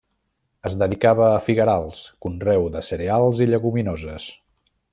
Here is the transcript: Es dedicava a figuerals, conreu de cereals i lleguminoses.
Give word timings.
Es 0.69 0.77
dedicava 0.83 1.27
a 1.33 1.43
figuerals, 1.47 2.01
conreu 2.27 2.65
de 2.77 2.83
cereals 2.89 3.43
i 3.47 3.49
lleguminoses. 3.51 4.27